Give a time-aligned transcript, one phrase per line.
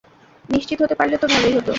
[0.49, 1.69] নিশ্চিত হতে পারলে তো ভালোই হত।